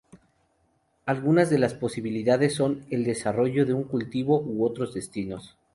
Algunas 1.05 1.51
de 1.51 1.59
las 1.59 1.75
posibilidades 1.75 2.55
son 2.55 2.87
el 2.89 3.03
desarrollo 3.03 3.67
de 3.67 3.73
un 3.73 3.83
cultivo 3.83 4.41
u 4.43 4.65
otros 4.65 4.95
destinos. 4.95 5.55